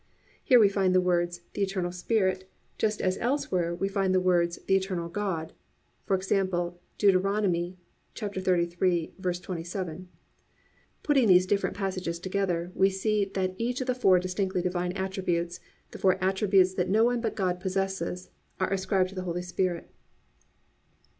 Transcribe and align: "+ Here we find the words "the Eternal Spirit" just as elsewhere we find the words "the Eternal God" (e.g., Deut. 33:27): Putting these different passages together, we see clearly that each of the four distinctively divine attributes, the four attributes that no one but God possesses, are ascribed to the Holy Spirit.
"+ 0.23 0.43
Here 0.43 0.59
we 0.59 0.67
find 0.67 0.95
the 0.95 0.99
words 0.99 1.41
"the 1.53 1.61
Eternal 1.61 1.91
Spirit" 1.91 2.49
just 2.79 3.01
as 3.03 3.19
elsewhere 3.19 3.75
we 3.75 3.87
find 3.87 4.15
the 4.15 4.19
words 4.19 4.57
"the 4.65 4.75
Eternal 4.75 5.09
God" 5.09 5.53
(e.g., 6.09 6.43
Deut. 6.49 6.73
33:27): 8.15 10.05
Putting 11.03 11.27
these 11.27 11.45
different 11.45 11.77
passages 11.77 12.17
together, 12.17 12.71
we 12.73 12.89
see 12.89 13.27
clearly 13.27 13.47
that 13.47 13.55
each 13.61 13.79
of 13.81 13.85
the 13.85 13.93
four 13.93 14.17
distinctively 14.17 14.63
divine 14.63 14.91
attributes, 14.93 15.59
the 15.91 15.99
four 15.99 16.17
attributes 16.19 16.73
that 16.73 16.89
no 16.89 17.03
one 17.03 17.21
but 17.21 17.35
God 17.35 17.59
possesses, 17.59 18.31
are 18.59 18.73
ascribed 18.73 19.09
to 19.09 19.15
the 19.15 19.21
Holy 19.21 19.43
Spirit. 19.43 19.91